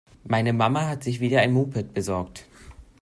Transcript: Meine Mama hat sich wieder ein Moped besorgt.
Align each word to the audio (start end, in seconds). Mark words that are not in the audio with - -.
Meine 0.23 0.51
Mama 0.51 0.87
hat 0.87 1.03
sich 1.03 1.19
wieder 1.19 1.41
ein 1.41 1.53
Moped 1.53 1.93
besorgt. 1.93 2.47